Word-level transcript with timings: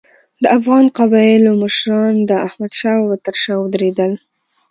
د 0.43 0.45
افغان 0.57 0.85
قبایلو 0.97 1.51
مشران 1.63 2.13
د 2.29 2.31
احمدشاه 2.47 2.97
بابا 3.01 3.17
تر 3.25 3.35
شا 3.43 3.53
ودرېدل. 3.59 4.11